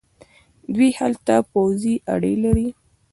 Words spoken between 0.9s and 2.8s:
هلته پوځي اډې لري.